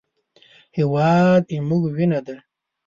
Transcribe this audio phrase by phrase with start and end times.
[0.77, 2.35] هېواد زموږ وینه ده